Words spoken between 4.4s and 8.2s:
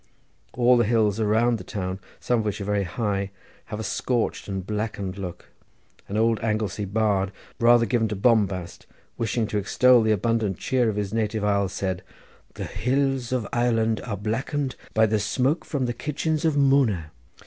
and blackened look. An old Anglesea bard, rather given to